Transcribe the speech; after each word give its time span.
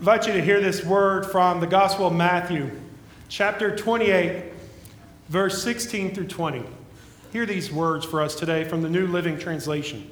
invite 0.00 0.26
you 0.26 0.32
to 0.32 0.40
hear 0.40 0.62
this 0.62 0.82
word 0.82 1.26
from 1.26 1.60
the 1.60 1.66
Gospel 1.66 2.06
of 2.06 2.14
Matthew, 2.14 2.70
chapter 3.28 3.76
28, 3.76 4.44
verse 5.28 5.62
16 5.62 6.14
through 6.14 6.26
20. 6.26 6.64
Hear 7.34 7.44
these 7.44 7.70
words 7.70 8.06
for 8.06 8.22
us 8.22 8.34
today 8.34 8.64
from 8.64 8.80
the 8.80 8.88
New 8.88 9.06
Living 9.06 9.38
Translation. 9.38 10.08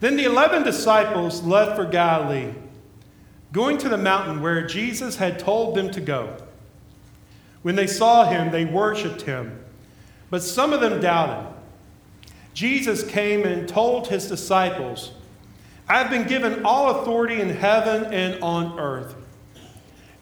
Then 0.00 0.16
the 0.16 0.24
eleven 0.24 0.64
disciples 0.64 1.44
left 1.44 1.76
for 1.76 1.84
Galilee, 1.84 2.54
going 3.52 3.78
to 3.78 3.88
the 3.88 3.96
mountain 3.96 4.42
where 4.42 4.66
Jesus 4.66 5.14
had 5.14 5.38
told 5.38 5.76
them 5.76 5.88
to 5.92 6.00
go. 6.00 6.36
When 7.62 7.76
they 7.76 7.86
saw 7.86 8.24
him, 8.28 8.50
they 8.50 8.64
worshiped 8.64 9.22
him, 9.22 9.64
but 10.30 10.42
some 10.42 10.72
of 10.72 10.80
them 10.80 11.00
doubted. 11.00 11.48
Jesus 12.54 13.04
came 13.04 13.44
and 13.44 13.68
told 13.68 14.08
his 14.08 14.26
disciples, 14.26 15.12
I 15.88 15.98
have 15.98 16.10
been 16.10 16.26
given 16.26 16.64
all 16.64 17.00
authority 17.00 17.40
in 17.40 17.50
heaven 17.50 18.12
and 18.12 18.42
on 18.42 18.78
earth. 18.78 19.14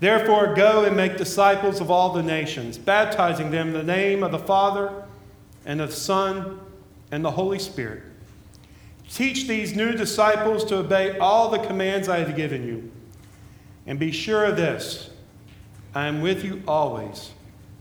Therefore, 0.00 0.54
go 0.54 0.84
and 0.84 0.96
make 0.96 1.16
disciples 1.16 1.80
of 1.80 1.90
all 1.90 2.12
the 2.12 2.22
nations, 2.22 2.76
baptizing 2.76 3.52
them 3.52 3.68
in 3.68 3.74
the 3.74 3.84
name 3.84 4.24
of 4.24 4.32
the 4.32 4.38
Father 4.38 5.04
and 5.64 5.80
of 5.80 5.90
the 5.90 5.96
Son 5.96 6.58
and 7.12 7.24
the 7.24 7.30
Holy 7.30 7.60
Spirit. 7.60 8.02
Teach 9.08 9.46
these 9.46 9.76
new 9.76 9.92
disciples 9.92 10.64
to 10.64 10.78
obey 10.78 11.18
all 11.18 11.50
the 11.50 11.58
commands 11.58 12.08
I 12.08 12.18
have 12.18 12.34
given 12.34 12.66
you. 12.66 12.90
And 13.86 13.98
be 13.98 14.10
sure 14.10 14.44
of 14.44 14.56
this 14.56 15.10
I 15.94 16.06
am 16.06 16.22
with 16.22 16.44
you 16.44 16.62
always, 16.66 17.30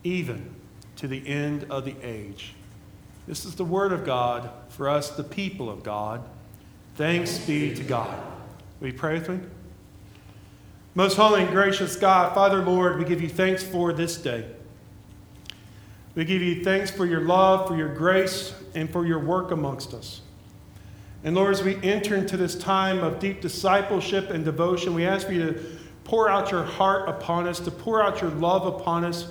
even 0.03 0.53
to 0.97 1.07
the 1.07 1.25
end 1.27 1.65
of 1.69 1.85
the 1.85 1.95
age. 2.03 2.53
This 3.27 3.45
is 3.45 3.55
the 3.55 3.65
word 3.65 3.93
of 3.93 4.05
God 4.05 4.49
for 4.69 4.89
us, 4.89 5.09
the 5.09 5.23
people 5.23 5.69
of 5.69 5.83
God. 5.83 6.21
Thanks 6.95 7.39
be 7.39 7.73
to 7.75 7.83
God. 7.83 8.21
Will 8.79 8.87
you 8.87 8.93
pray 8.93 9.19
with 9.19 9.29
me? 9.29 9.39
Most 10.93 11.15
holy 11.15 11.43
and 11.43 11.51
gracious 11.51 11.95
God, 11.95 12.33
Father, 12.33 12.61
Lord, 12.61 12.99
we 12.99 13.05
give 13.05 13.21
you 13.21 13.29
thanks 13.29 13.63
for 13.63 13.93
this 13.93 14.17
day. 14.17 14.45
We 16.15 16.25
give 16.25 16.41
you 16.41 16.63
thanks 16.63 16.91
for 16.91 17.05
your 17.05 17.21
love, 17.21 17.67
for 17.67 17.77
your 17.77 17.93
grace, 17.93 18.53
and 18.75 18.89
for 18.89 19.05
your 19.05 19.19
work 19.19 19.51
amongst 19.51 19.93
us. 19.93 20.21
And 21.23 21.35
Lord, 21.35 21.53
as 21.53 21.63
we 21.63 21.81
enter 21.83 22.15
into 22.15 22.35
this 22.35 22.55
time 22.55 23.03
of 23.03 23.19
deep 23.19 23.41
discipleship 23.41 24.29
and 24.29 24.43
devotion, 24.43 24.93
we 24.93 25.05
ask 25.05 25.27
for 25.27 25.33
you 25.33 25.53
to 25.53 25.65
pour 26.03 26.27
out 26.27 26.51
your 26.51 26.63
heart 26.63 27.07
upon 27.07 27.47
us, 27.47 27.59
to 27.61 27.71
pour 27.71 28.03
out 28.03 28.21
your 28.21 28.31
love 28.31 28.65
upon 28.65 29.05
us, 29.05 29.27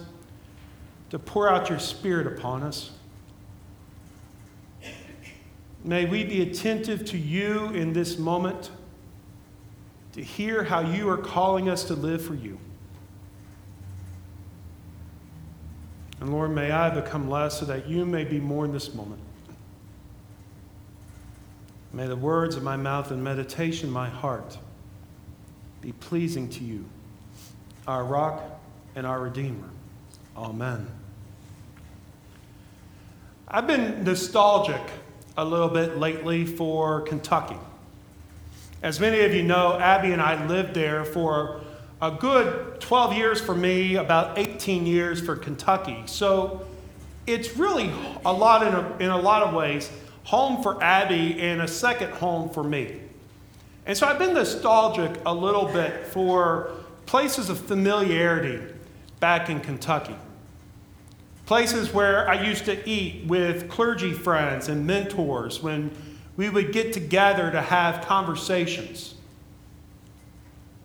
to 1.11 1.19
pour 1.19 1.50
out 1.50 1.69
your 1.69 1.80
spirit 1.80 2.27
upon 2.27 2.62
us. 2.62 2.92
May 5.83 6.05
we 6.05 6.25
be 6.25 6.42
attentive 6.42 7.05
to 7.06 7.19
you 7.19 7.70
in 7.70 7.92
this 7.92 8.19
moment, 8.19 8.70
to 10.12 10.23
hear 10.23 10.64
how 10.64 10.81
you 10.81 11.09
are 11.09 11.17
calling 11.17 11.69
us 11.69 11.84
to 11.84 11.95
live 11.95 12.23
for 12.23 12.34
you. 12.34 12.59
And 16.20 16.31
Lord, 16.33 16.51
may 16.51 16.70
I 16.70 16.91
become 16.91 17.31
less 17.31 17.58
so 17.58 17.64
that 17.67 17.89
you 17.89 18.05
may 18.05 18.25
be 18.25 18.39
more 18.39 18.67
in 18.67 18.73
this 18.73 18.95
moment. 18.95 19.23
May 21.92 22.06
the 22.06 22.17
words 22.17 22.56
of 22.56 22.62
my 22.62 22.77
mouth 22.77 23.11
and 23.11 23.25
meditation 23.25 23.89
of 23.89 23.95
my 23.95 24.08
heart 24.08 24.58
be 25.81 25.92
pleasing 25.92 26.48
to 26.51 26.64
you, 26.64 26.84
our 27.86 28.05
rock 28.05 28.42
and 28.95 29.06
our 29.06 29.20
redeemer. 29.20 29.70
Amen. 30.36 30.86
I've 33.48 33.67
been 33.67 34.05
nostalgic 34.05 34.83
a 35.36 35.45
little 35.45 35.69
bit 35.69 35.98
lately 35.98 36.45
for 36.45 37.03
Kentucky. 37.03 37.56
As 38.83 38.98
many 38.98 39.20
of 39.20 39.34
you 39.34 39.42
know, 39.42 39.78
Abby 39.78 40.12
and 40.12 40.23
I 40.23 40.47
lived 40.47 40.75
there 40.75 41.05
for 41.05 41.61
a 42.00 42.11
good 42.11 42.81
12 42.81 43.14
years 43.14 43.41
for 43.41 43.55
me, 43.55 43.97
about 43.97 44.39
18 44.39 44.86
years 44.86 45.20
for 45.20 45.36
Kentucky. 45.36 46.03
So 46.06 46.67
it's 47.27 47.56
really 47.56 47.91
a 48.25 48.33
lot 48.33 48.67
in 48.67 48.74
a, 48.74 48.96
in 48.98 49.11
a 49.11 49.19
lot 49.19 49.42
of 49.42 49.55
ways 49.55 49.90
home 50.24 50.63
for 50.63 50.83
Abby 50.83 51.40
and 51.40 51.61
a 51.61 51.69
second 51.69 52.13
home 52.13 52.48
for 52.48 52.63
me. 52.64 53.01
And 53.86 53.96
so 53.96 54.07
I've 54.07 54.19
been 54.19 54.35
nostalgic 54.35 55.20
a 55.27 55.35
little 55.35 55.67
bit 55.67 56.07
for 56.07 56.70
places 57.07 57.51
of 57.51 57.58
familiarity 57.58 58.63
back 59.19 59.51
in 59.51 59.61
Kentucky. 59.61 60.14
Places 61.50 61.92
where 61.92 62.28
I 62.30 62.46
used 62.46 62.66
to 62.66 62.88
eat 62.88 63.27
with 63.27 63.68
clergy 63.68 64.12
friends 64.12 64.68
and 64.68 64.86
mentors 64.86 65.61
when 65.61 65.90
we 66.36 66.48
would 66.48 66.72
get 66.72 66.92
together 66.92 67.50
to 67.50 67.61
have 67.61 68.06
conversations. 68.06 69.16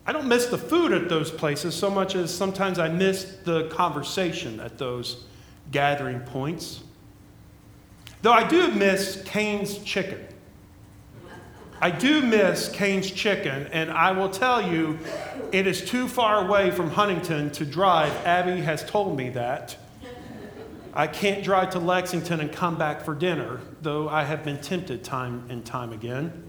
I 0.08 0.12
don't 0.12 0.26
miss 0.26 0.46
the 0.46 0.58
food 0.58 0.90
at 0.90 1.08
those 1.08 1.30
places 1.30 1.76
so 1.76 1.88
much 1.88 2.16
as 2.16 2.34
sometimes 2.34 2.80
I 2.80 2.88
miss 2.88 3.36
the 3.44 3.68
conversation 3.68 4.58
at 4.58 4.76
those 4.76 5.22
gathering 5.70 6.18
points. 6.18 6.82
Though 8.22 8.32
I 8.32 8.42
do 8.42 8.72
miss 8.72 9.22
Cane's 9.24 9.78
chicken. 9.78 10.26
I 11.80 11.92
do 11.92 12.22
miss 12.22 12.68
Cane's 12.70 13.12
chicken, 13.12 13.68
and 13.70 13.88
I 13.92 14.10
will 14.10 14.30
tell 14.30 14.68
you, 14.68 14.98
it 15.52 15.68
is 15.68 15.88
too 15.88 16.08
far 16.08 16.44
away 16.44 16.72
from 16.72 16.90
Huntington 16.90 17.52
to 17.52 17.64
drive. 17.64 18.12
Abby 18.26 18.62
has 18.62 18.84
told 18.84 19.16
me 19.16 19.28
that. 19.28 19.76
I 20.96 21.06
can't 21.06 21.44
drive 21.44 21.70
to 21.72 21.78
Lexington 21.78 22.40
and 22.40 22.50
come 22.50 22.78
back 22.78 23.04
for 23.04 23.14
dinner, 23.14 23.60
though 23.82 24.08
I 24.08 24.24
have 24.24 24.42
been 24.42 24.58
tempted 24.62 25.04
time 25.04 25.44
and 25.50 25.62
time 25.62 25.92
again. 25.92 26.48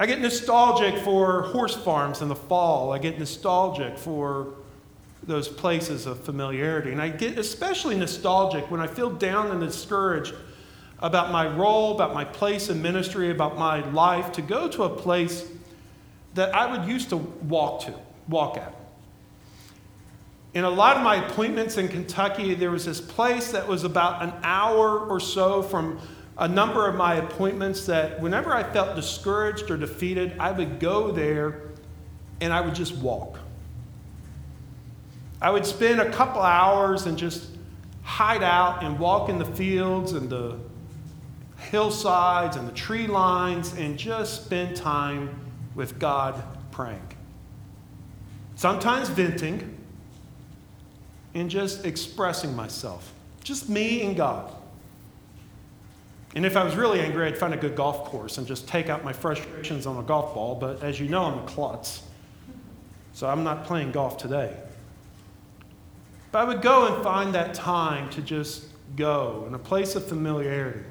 I 0.00 0.06
get 0.06 0.18
nostalgic 0.18 0.96
for 1.04 1.42
horse 1.42 1.76
farms 1.76 2.22
in 2.22 2.28
the 2.28 2.34
fall. 2.34 2.90
I 2.90 2.98
get 3.00 3.18
nostalgic 3.18 3.98
for 3.98 4.54
those 5.24 5.46
places 5.46 6.06
of 6.06 6.24
familiarity. 6.24 6.90
And 6.90 7.02
I 7.02 7.10
get 7.10 7.36
especially 7.36 7.98
nostalgic 7.98 8.70
when 8.70 8.80
I 8.80 8.86
feel 8.86 9.10
down 9.10 9.50
and 9.50 9.60
discouraged 9.60 10.32
about 11.00 11.30
my 11.30 11.46
role, 11.46 11.94
about 11.94 12.14
my 12.14 12.24
place 12.24 12.70
in 12.70 12.80
ministry, 12.80 13.30
about 13.30 13.58
my 13.58 13.86
life, 13.90 14.32
to 14.32 14.42
go 14.42 14.68
to 14.68 14.84
a 14.84 14.88
place 14.88 15.46
that 16.32 16.54
I 16.54 16.74
would 16.74 16.88
used 16.88 17.10
to 17.10 17.18
walk 17.18 17.82
to, 17.82 17.94
walk 18.26 18.56
at 18.56 18.77
in 20.58 20.64
a 20.64 20.70
lot 20.70 20.96
of 20.96 21.04
my 21.04 21.24
appointments 21.24 21.76
in 21.76 21.86
Kentucky, 21.86 22.52
there 22.54 22.72
was 22.72 22.84
this 22.84 23.00
place 23.00 23.52
that 23.52 23.68
was 23.68 23.84
about 23.84 24.24
an 24.24 24.32
hour 24.42 24.98
or 24.98 25.20
so 25.20 25.62
from 25.62 26.00
a 26.36 26.48
number 26.48 26.88
of 26.88 26.96
my 26.96 27.14
appointments 27.14 27.86
that 27.86 28.20
whenever 28.20 28.52
I 28.52 28.64
felt 28.64 28.96
discouraged 28.96 29.70
or 29.70 29.76
defeated, 29.76 30.34
I 30.40 30.50
would 30.50 30.80
go 30.80 31.12
there 31.12 31.60
and 32.40 32.52
I 32.52 32.60
would 32.60 32.74
just 32.74 32.96
walk. 32.96 33.38
I 35.40 35.52
would 35.52 35.64
spend 35.64 36.00
a 36.00 36.10
couple 36.10 36.42
hours 36.42 37.06
and 37.06 37.16
just 37.16 37.50
hide 38.02 38.42
out 38.42 38.82
and 38.82 38.98
walk 38.98 39.28
in 39.28 39.38
the 39.38 39.44
fields 39.44 40.10
and 40.10 40.28
the 40.28 40.58
hillsides 41.70 42.56
and 42.56 42.66
the 42.66 42.72
tree 42.72 43.06
lines 43.06 43.74
and 43.74 43.96
just 43.96 44.44
spend 44.44 44.74
time 44.74 45.38
with 45.76 46.00
God 46.00 46.42
praying. 46.72 47.06
Sometimes 48.56 49.08
venting 49.08 49.77
in 51.34 51.48
just 51.48 51.84
expressing 51.84 52.54
myself. 52.54 53.12
Just 53.42 53.68
me 53.68 54.02
and 54.02 54.16
God. 54.16 54.54
And 56.34 56.44
if 56.44 56.56
I 56.56 56.64
was 56.64 56.76
really 56.76 57.00
angry, 57.00 57.26
I'd 57.26 57.38
find 57.38 57.54
a 57.54 57.56
good 57.56 57.74
golf 57.74 58.04
course 58.04 58.38
and 58.38 58.46
just 58.46 58.68
take 58.68 58.88
out 58.88 59.04
my 59.04 59.12
frustrations 59.12 59.86
on 59.86 59.96
a 59.96 60.02
golf 60.02 60.34
ball. 60.34 60.54
But 60.54 60.82
as 60.82 61.00
you 61.00 61.08
know, 61.08 61.24
I'm 61.24 61.38
a 61.38 61.46
klutz. 61.46 62.02
So 63.12 63.28
I'm 63.28 63.42
not 63.44 63.64
playing 63.64 63.92
golf 63.92 64.18
today. 64.18 64.54
But 66.30 66.40
I 66.40 66.44
would 66.44 66.62
go 66.62 66.94
and 66.94 67.02
find 67.02 67.34
that 67.34 67.54
time 67.54 68.10
to 68.10 68.22
just 68.22 68.66
go 68.96 69.44
in 69.48 69.54
a 69.54 69.58
place 69.58 69.96
of 69.96 70.06
familiarity. 70.06 70.84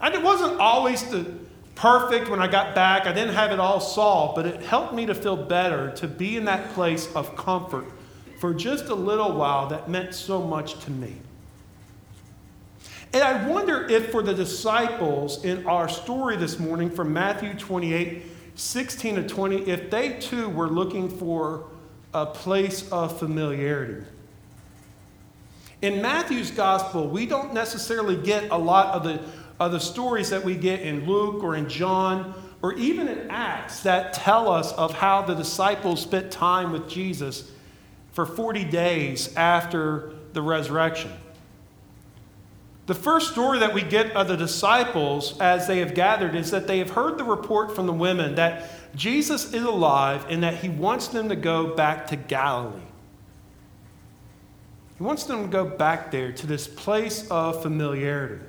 And 0.00 0.14
it 0.14 0.22
wasn't 0.22 0.58
always 0.60 1.04
the 1.10 1.34
perfect 1.74 2.28
when 2.28 2.40
I 2.40 2.46
got 2.46 2.74
back. 2.74 3.06
I 3.06 3.12
didn't 3.12 3.34
have 3.34 3.50
it 3.50 3.60
all 3.60 3.80
solved, 3.80 4.36
but 4.36 4.46
it 4.46 4.62
helped 4.62 4.94
me 4.94 5.06
to 5.06 5.14
feel 5.14 5.36
better 5.36 5.90
to 5.96 6.06
be 6.06 6.36
in 6.36 6.44
that 6.44 6.72
place 6.72 7.12
of 7.14 7.36
comfort 7.36 7.86
for 8.40 8.54
just 8.54 8.86
a 8.86 8.94
little 8.94 9.34
while 9.34 9.68
that 9.68 9.90
meant 9.90 10.14
so 10.14 10.40
much 10.40 10.82
to 10.84 10.90
me. 10.90 11.12
And 13.12 13.22
I 13.22 13.46
wonder 13.46 13.86
if 13.86 14.10
for 14.10 14.22
the 14.22 14.32
disciples 14.32 15.44
in 15.44 15.66
our 15.66 15.90
story 15.90 16.38
this 16.38 16.58
morning 16.58 16.90
from 16.90 17.12
Matthew 17.12 17.52
28 17.54 18.22
16 18.54 19.14
to 19.16 19.28
20, 19.28 19.56
if 19.68 19.90
they 19.90 20.14
too 20.14 20.48
were 20.48 20.68
looking 20.68 21.08
for 21.08 21.66
a 22.12 22.26
place 22.26 22.90
of 22.90 23.18
familiarity. 23.18 24.04
In 25.82 26.02
Matthew's 26.02 26.50
gospel, 26.50 27.08
we 27.08 27.26
don't 27.26 27.54
necessarily 27.54 28.16
get 28.16 28.50
a 28.50 28.56
lot 28.56 28.94
of 28.94 29.04
the, 29.04 29.22
of 29.58 29.72
the 29.72 29.80
stories 29.80 30.30
that 30.30 30.44
we 30.44 30.56
get 30.56 30.80
in 30.80 31.06
Luke 31.06 31.42
or 31.42 31.56
in 31.56 31.68
John 31.68 32.34
or 32.62 32.74
even 32.74 33.06
in 33.06 33.30
Acts 33.30 33.82
that 33.82 34.12
tell 34.14 34.50
us 34.50 34.72
of 34.72 34.92
how 34.94 35.22
the 35.22 35.34
disciples 35.34 36.02
spent 36.02 36.30
time 36.30 36.72
with 36.72 36.88
Jesus 36.88 37.50
for 38.12 38.26
40 38.26 38.64
days 38.64 39.34
after 39.36 40.14
the 40.32 40.42
resurrection. 40.42 41.12
The 42.86 42.94
first 42.94 43.32
story 43.32 43.60
that 43.60 43.72
we 43.72 43.82
get 43.82 44.12
of 44.16 44.26
the 44.26 44.36
disciples 44.36 45.38
as 45.38 45.68
they 45.68 45.78
have 45.78 45.94
gathered 45.94 46.34
is 46.34 46.50
that 46.50 46.66
they 46.66 46.78
have 46.78 46.90
heard 46.90 47.18
the 47.18 47.24
report 47.24 47.74
from 47.74 47.86
the 47.86 47.92
women 47.92 48.34
that 48.34 48.68
Jesus 48.96 49.52
is 49.54 49.62
alive 49.62 50.26
and 50.28 50.42
that 50.42 50.56
he 50.56 50.68
wants 50.68 51.08
them 51.08 51.28
to 51.28 51.36
go 51.36 51.74
back 51.76 52.08
to 52.08 52.16
Galilee. 52.16 52.80
He 54.98 55.04
wants 55.04 55.24
them 55.24 55.44
to 55.44 55.48
go 55.48 55.64
back 55.64 56.10
there 56.10 56.32
to 56.32 56.46
this 56.46 56.66
place 56.66 57.28
of 57.30 57.62
familiarity. 57.62 58.44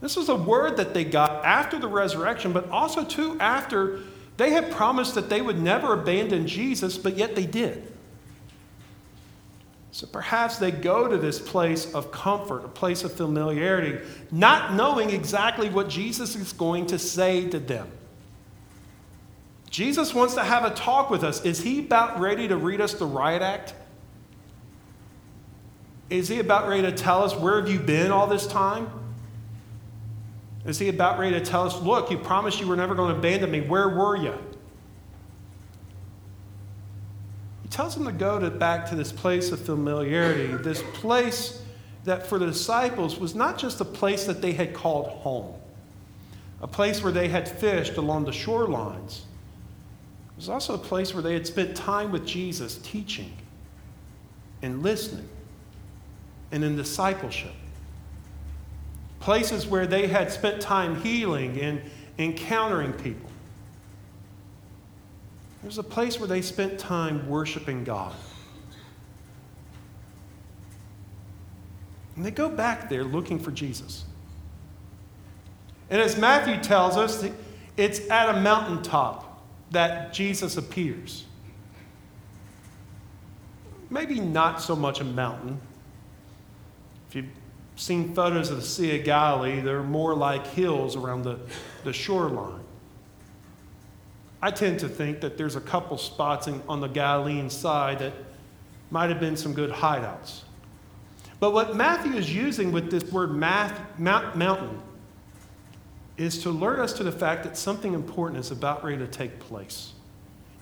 This 0.00 0.16
was 0.16 0.28
a 0.28 0.36
word 0.36 0.76
that 0.76 0.94
they 0.94 1.04
got 1.04 1.44
after 1.44 1.78
the 1.78 1.88
resurrection, 1.88 2.52
but 2.52 2.70
also, 2.70 3.02
too, 3.02 3.36
after 3.40 4.00
they 4.36 4.50
had 4.50 4.70
promised 4.70 5.14
that 5.14 5.28
they 5.28 5.40
would 5.40 5.58
never 5.58 5.92
abandon 5.92 6.46
Jesus, 6.46 6.98
but 6.98 7.16
yet 7.16 7.34
they 7.34 7.46
did. 7.46 7.92
So 9.92 10.06
perhaps 10.06 10.58
they 10.58 10.70
go 10.70 11.08
to 11.08 11.16
this 11.16 11.38
place 11.38 11.94
of 11.94 12.12
comfort, 12.12 12.66
a 12.66 12.68
place 12.68 13.02
of 13.02 13.14
familiarity, 13.14 13.98
not 14.30 14.74
knowing 14.74 15.08
exactly 15.08 15.70
what 15.70 15.88
Jesus 15.88 16.36
is 16.36 16.52
going 16.52 16.86
to 16.88 16.98
say 16.98 17.48
to 17.48 17.58
them. 17.58 17.88
Jesus 19.70 20.14
wants 20.14 20.34
to 20.34 20.44
have 20.44 20.64
a 20.64 20.70
talk 20.74 21.08
with 21.08 21.24
us. 21.24 21.44
Is 21.46 21.62
he 21.62 21.78
about 21.78 22.20
ready 22.20 22.46
to 22.46 22.58
read 22.58 22.80
us 22.80 22.92
the 22.92 23.06
riot 23.06 23.40
act? 23.40 23.74
Is 26.10 26.28
he 26.28 26.40
about 26.40 26.68
ready 26.68 26.82
to 26.82 26.92
tell 26.92 27.22
us, 27.24 27.34
Where 27.34 27.58
have 27.58 27.70
you 27.70 27.78
been 27.78 28.10
all 28.10 28.26
this 28.26 28.46
time? 28.46 28.90
Is 30.66 30.78
he 30.78 30.88
about 30.88 31.18
ready 31.18 31.38
to 31.38 31.44
tell 31.44 31.64
us, 31.64 31.80
Look, 31.80 32.10
you 32.10 32.18
promised 32.18 32.60
you 32.60 32.66
were 32.66 32.76
never 32.76 32.94
going 32.94 33.12
to 33.12 33.18
abandon 33.18 33.50
me. 33.50 33.60
Where 33.60 33.88
were 33.88 34.16
you? 34.16 34.36
He 37.62 37.68
tells 37.68 37.94
them 37.94 38.04
to 38.04 38.12
go 38.12 38.38
to, 38.38 38.50
back 38.50 38.88
to 38.90 38.94
this 38.94 39.12
place 39.12 39.52
of 39.52 39.60
familiarity, 39.60 40.46
this 40.62 40.82
place 40.94 41.62
that 42.04 42.26
for 42.26 42.38
the 42.38 42.46
disciples 42.46 43.18
was 43.18 43.34
not 43.34 43.58
just 43.58 43.80
a 43.80 43.84
place 43.84 44.24
that 44.24 44.40
they 44.40 44.52
had 44.52 44.72
called 44.72 45.08
home, 45.08 45.54
a 46.60 46.66
place 46.66 47.02
where 47.02 47.12
they 47.12 47.28
had 47.28 47.48
fished 47.48 47.96
along 47.96 48.24
the 48.24 48.30
shorelines. 48.30 49.18
It 49.18 50.36
was 50.36 50.48
also 50.48 50.74
a 50.74 50.78
place 50.78 51.14
where 51.14 51.22
they 51.22 51.34
had 51.34 51.46
spent 51.46 51.76
time 51.76 52.12
with 52.12 52.26
Jesus 52.26 52.78
teaching 52.78 53.32
and 54.62 54.82
listening 54.82 55.28
and 56.52 56.62
in 56.62 56.76
discipleship. 56.76 57.54
Places 59.26 59.66
where 59.66 59.88
they 59.88 60.06
had 60.06 60.30
spent 60.30 60.60
time 60.60 61.02
healing 61.02 61.60
and 61.60 61.82
encountering 62.16 62.92
people. 62.92 63.28
It 65.64 65.66
was 65.66 65.78
a 65.78 65.82
place 65.82 66.20
where 66.20 66.28
they 66.28 66.40
spent 66.40 66.78
time 66.78 67.28
worshiping 67.28 67.82
God. 67.82 68.14
And 72.14 72.24
they 72.24 72.30
go 72.30 72.48
back 72.48 72.88
there 72.88 73.02
looking 73.02 73.40
for 73.40 73.50
Jesus. 73.50 74.04
And 75.90 76.00
as 76.00 76.16
Matthew 76.16 76.60
tells 76.60 76.96
us, 76.96 77.28
it's 77.76 78.08
at 78.08 78.28
a 78.28 78.40
mountaintop 78.40 79.44
that 79.72 80.12
Jesus 80.12 80.56
appears. 80.56 81.24
Maybe 83.90 84.20
not 84.20 84.62
so 84.62 84.76
much 84.76 85.00
a 85.00 85.04
mountain. 85.04 85.60
If 87.08 87.16
you've 87.16 87.26
seen 87.76 88.14
photos 88.14 88.50
of 88.50 88.56
the 88.56 88.62
Sea 88.62 88.98
of 88.98 89.04
Galilee, 89.04 89.60
they're 89.60 89.82
more 89.82 90.14
like 90.14 90.46
hills 90.46 90.96
around 90.96 91.22
the, 91.22 91.38
the 91.84 91.92
shoreline. 91.92 92.60
I 94.42 94.50
tend 94.50 94.80
to 94.80 94.88
think 94.88 95.20
that 95.20 95.36
there's 95.36 95.56
a 95.56 95.60
couple 95.60 95.98
spots 95.98 96.46
in, 96.46 96.62
on 96.68 96.80
the 96.80 96.88
Galilean 96.88 97.50
side 97.50 97.98
that 98.00 98.12
might 98.90 99.10
have 99.10 99.20
been 99.20 99.36
some 99.36 99.52
good 99.52 99.70
hideouts. 99.70 100.42
But 101.38 101.52
what 101.52 101.76
Matthew 101.76 102.14
is 102.14 102.34
using 102.34 102.72
with 102.72 102.90
this 102.90 103.04
word 103.12 103.32
math, 103.32 103.78
mount, 103.98 104.36
mountain 104.36 104.80
is 106.16 106.42
to 106.42 106.50
alert 106.50 106.78
us 106.78 106.94
to 106.94 107.04
the 107.04 107.12
fact 107.12 107.44
that 107.44 107.58
something 107.58 107.92
important 107.92 108.40
is 108.40 108.50
about 108.50 108.82
ready 108.82 108.98
to 108.98 109.06
take 109.06 109.38
place. 109.38 109.92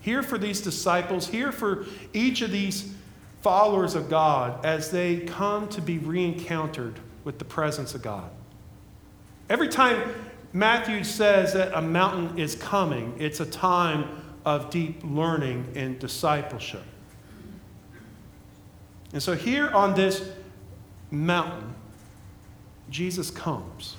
Here 0.01 0.21
for 0.21 0.37
these 0.37 0.59
disciples, 0.61 1.27
here 1.27 1.51
for 1.51 1.85
each 2.13 2.41
of 2.41 2.51
these 2.51 2.93
followers 3.41 3.95
of 3.95 4.09
God 4.09 4.65
as 4.65 4.91
they 4.91 5.19
come 5.19 5.69
to 5.69 5.81
be 5.81 5.97
re 5.97 6.25
encountered 6.25 6.99
with 7.25 7.37
the 7.39 7.45
presence 7.45 7.93
of 7.93 8.01
God. 8.01 8.29
Every 9.49 9.67
time 9.67 10.01
Matthew 10.55 11.03
says 11.03 11.51
that 11.51 11.77
a 11.77 11.81
mountain 11.81 12.39
is 12.39 12.55
coming. 12.55 13.13
It's 13.19 13.41
a 13.41 13.45
time 13.45 14.21
of 14.45 14.69
deep 14.69 15.01
learning 15.03 15.73
and 15.75 15.99
discipleship. 15.99 16.83
And 19.11 19.21
so, 19.21 19.33
here 19.33 19.69
on 19.71 19.93
this 19.93 20.29
mountain, 21.11 21.75
Jesus 22.89 23.29
comes. 23.29 23.97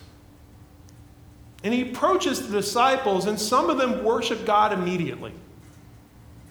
And 1.63 1.75
he 1.75 1.91
approaches 1.91 2.49
the 2.49 2.57
disciples, 2.57 3.27
and 3.27 3.39
some 3.39 3.69
of 3.69 3.77
them 3.77 4.03
worship 4.03 4.47
God 4.47 4.73
immediately. 4.73 5.35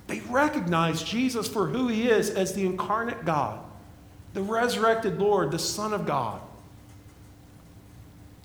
They 0.05 0.19
recognize 0.19 1.01
Jesus 1.01 1.47
for 1.47 1.65
who 1.65 1.87
he 1.87 2.09
is 2.09 2.29
as 2.29 2.53
the 2.53 2.63
incarnate 2.63 3.25
God, 3.25 3.59
the 4.35 4.43
resurrected 4.43 5.19
Lord, 5.19 5.49
the 5.49 5.57
Son 5.57 5.93
of 5.93 6.05
God. 6.05 6.41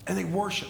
And 0.07 0.17
they 0.17 0.23
worship. 0.23 0.69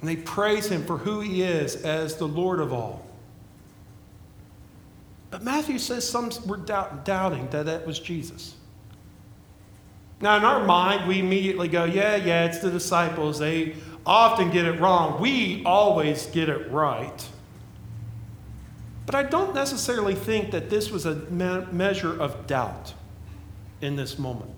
And 0.00 0.08
they 0.08 0.16
praise 0.16 0.68
him 0.68 0.84
for 0.84 0.98
who 0.98 1.20
he 1.20 1.42
is 1.42 1.76
as 1.76 2.16
the 2.16 2.28
Lord 2.28 2.60
of 2.60 2.72
all. 2.72 3.04
But 5.30 5.42
Matthew 5.42 5.78
says 5.78 6.08
some 6.08 6.30
were 6.46 6.56
doubt, 6.56 7.04
doubting 7.04 7.48
that 7.50 7.66
that 7.66 7.86
was 7.86 7.98
Jesus. 7.98 8.54
Now, 10.20 10.36
in 10.36 10.44
our 10.44 10.64
mind, 10.64 11.06
we 11.06 11.20
immediately 11.20 11.68
go, 11.68 11.84
yeah, 11.84 12.16
yeah, 12.16 12.46
it's 12.46 12.58
the 12.58 12.70
disciples. 12.70 13.38
They 13.38 13.76
often 14.04 14.50
get 14.50 14.64
it 14.64 14.80
wrong. 14.80 15.20
We 15.20 15.62
always 15.64 16.26
get 16.26 16.48
it 16.48 16.70
right. 16.70 17.28
But 19.06 19.14
I 19.14 19.22
don't 19.22 19.54
necessarily 19.54 20.14
think 20.14 20.50
that 20.50 20.70
this 20.70 20.90
was 20.90 21.06
a 21.06 21.14
me- 21.14 21.66
measure 21.70 22.20
of 22.20 22.46
doubt 22.46 22.94
in 23.80 23.96
this 23.96 24.18
moment. 24.18 24.50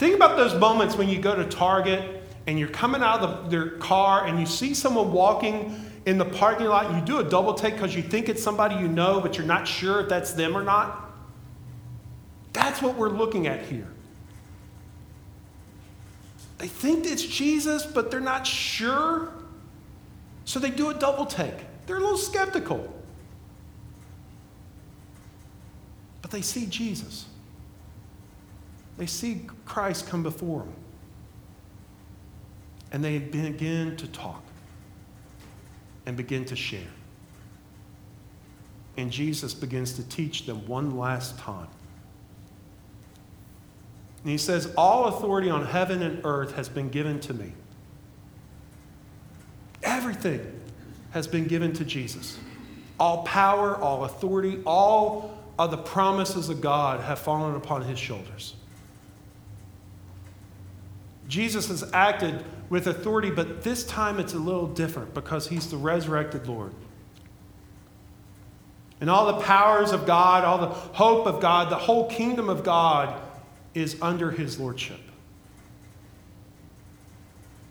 Think 0.00 0.14
about 0.14 0.38
those 0.38 0.54
moments 0.54 0.96
when 0.96 1.10
you 1.10 1.18
go 1.18 1.36
to 1.36 1.44
Target 1.44 2.22
and 2.46 2.58
you're 2.58 2.70
coming 2.70 3.02
out 3.02 3.20
of 3.20 3.44
the, 3.44 3.50
their 3.50 3.70
car 3.76 4.24
and 4.24 4.40
you 4.40 4.46
see 4.46 4.72
someone 4.72 5.12
walking 5.12 5.78
in 6.06 6.16
the 6.16 6.24
parking 6.24 6.68
lot, 6.68 6.94
you 6.94 7.02
do 7.02 7.18
a 7.18 7.22
double 7.22 7.52
take 7.52 7.74
because 7.74 7.94
you 7.94 8.00
think 8.00 8.30
it's 8.30 8.42
somebody 8.42 8.76
you 8.76 8.88
know, 8.88 9.20
but 9.20 9.36
you're 9.36 9.46
not 9.46 9.68
sure 9.68 10.00
if 10.00 10.08
that's 10.08 10.32
them 10.32 10.56
or 10.56 10.62
not. 10.62 11.12
That's 12.54 12.80
what 12.80 12.96
we're 12.96 13.10
looking 13.10 13.46
at 13.46 13.66
here. 13.66 13.88
They 16.56 16.68
think 16.68 17.04
it's 17.04 17.22
Jesus, 17.22 17.84
but 17.84 18.10
they're 18.10 18.20
not 18.20 18.46
sure. 18.46 19.30
So 20.46 20.58
they 20.58 20.70
do 20.70 20.88
a 20.88 20.94
double 20.94 21.26
take. 21.26 21.56
They're 21.84 21.98
a 21.98 22.00
little 22.00 22.16
skeptical. 22.16 22.90
But 26.22 26.30
they 26.30 26.40
see 26.40 26.64
Jesus. 26.64 27.26
They 29.00 29.06
see 29.06 29.46
Christ 29.64 30.06
come 30.08 30.22
before 30.22 30.58
them 30.58 30.74
and 32.92 33.02
they 33.02 33.18
begin 33.18 33.96
to 33.96 34.06
talk 34.08 34.42
and 36.04 36.18
begin 36.18 36.44
to 36.44 36.54
share. 36.54 36.92
And 38.98 39.10
Jesus 39.10 39.54
begins 39.54 39.94
to 39.94 40.06
teach 40.06 40.44
them 40.44 40.66
one 40.66 40.98
last 40.98 41.38
time. 41.38 41.68
And 44.22 44.32
he 44.32 44.36
says, 44.36 44.70
All 44.76 45.06
authority 45.06 45.48
on 45.48 45.64
heaven 45.64 46.02
and 46.02 46.20
earth 46.22 46.54
has 46.56 46.68
been 46.68 46.90
given 46.90 47.20
to 47.20 47.32
me. 47.32 47.54
Everything 49.82 50.60
has 51.12 51.26
been 51.26 51.46
given 51.46 51.72
to 51.72 51.86
Jesus. 51.86 52.38
All 52.98 53.22
power, 53.22 53.78
all 53.78 54.04
authority, 54.04 54.60
all 54.66 55.38
of 55.58 55.70
the 55.70 55.78
promises 55.78 56.50
of 56.50 56.60
God 56.60 57.00
have 57.00 57.18
fallen 57.18 57.56
upon 57.56 57.80
his 57.80 57.98
shoulders. 57.98 58.56
Jesus 61.30 61.68
has 61.68 61.88
acted 61.92 62.44
with 62.68 62.88
authority, 62.88 63.30
but 63.30 63.62
this 63.62 63.84
time 63.84 64.18
it's 64.18 64.34
a 64.34 64.38
little 64.38 64.66
different 64.66 65.14
because 65.14 65.46
he's 65.46 65.70
the 65.70 65.76
resurrected 65.76 66.48
Lord. 66.48 66.72
And 69.00 69.08
all 69.08 69.38
the 69.38 69.44
powers 69.44 69.92
of 69.92 70.06
God, 70.06 70.44
all 70.44 70.58
the 70.58 70.66
hope 70.66 71.26
of 71.26 71.40
God, 71.40 71.70
the 71.70 71.76
whole 71.76 72.10
kingdom 72.10 72.48
of 72.48 72.64
God 72.64 73.22
is 73.74 73.96
under 74.02 74.32
his 74.32 74.58
lordship. 74.58 74.98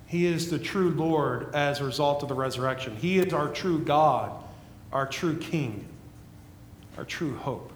He 0.07 0.25
is 0.25 0.49
the 0.49 0.57
true 0.57 0.89
Lord 0.89 1.53
as 1.53 1.81
a 1.81 1.83
result 1.83 2.23
of 2.23 2.29
the 2.29 2.35
resurrection. 2.35 2.95
He 2.95 3.19
is 3.19 3.33
our 3.33 3.49
true 3.49 3.79
God, 3.79 4.31
our 4.91 5.05
true 5.05 5.37
King, 5.37 5.85
our 6.97 7.03
true 7.03 7.35
hope. 7.35 7.71